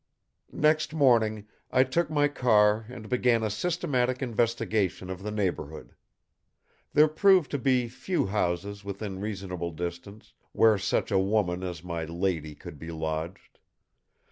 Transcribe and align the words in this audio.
Next 0.55 0.95
morning, 0.95 1.47
I 1.69 1.83
took 1.83 2.09
my 2.09 2.27
car 2.27 2.87
and 2.89 3.07
began 3.07 3.43
a 3.43 3.51
systematic 3.51 4.23
investigation 4.23 5.11
of 5.11 5.21
the 5.21 5.29
neighborhood. 5.29 5.93
There 6.91 7.07
proved 7.07 7.51
to 7.51 7.59
be 7.59 7.87
few 7.87 8.25
houses 8.25 8.83
within 8.83 9.21
reasonable 9.21 9.69
distance 9.69 10.33
where 10.53 10.79
such 10.79 11.11
a 11.11 11.19
woman 11.19 11.61
as 11.61 11.83
my 11.83 12.03
lady 12.05 12.55
could 12.55 12.79
be 12.79 12.89
lodged. 12.89 13.59